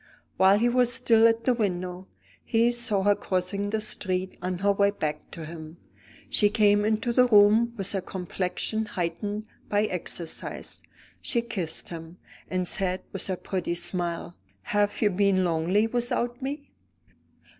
While 0.37 0.57
he 0.57 0.67
was 0.67 0.91
still 0.91 1.27
at 1.27 1.43
the 1.43 1.53
window, 1.53 2.07
he 2.43 2.71
saw 2.71 3.03
her 3.03 3.13
crossing 3.13 3.69
the 3.69 3.79
street 3.79 4.35
on 4.41 4.57
her 4.57 4.71
way 4.71 4.89
back 4.89 5.29
to 5.29 5.45
him. 5.45 5.77
She 6.27 6.49
came 6.49 6.83
into 6.83 7.13
the 7.13 7.27
room 7.27 7.75
with 7.77 7.91
her 7.91 8.01
complexion 8.01 8.87
heightened 8.87 9.45
by 9.69 9.83
exercise; 9.85 10.81
she 11.21 11.43
kissed 11.43 11.89
him, 11.89 12.17
and 12.49 12.67
said 12.67 13.03
with 13.13 13.27
her 13.27 13.37
pretty 13.37 13.75
smile: 13.75 14.35
"Have 14.63 15.03
you 15.03 15.11
been 15.11 15.45
lonely 15.45 15.85
without 15.85 16.41
me?" 16.41 16.71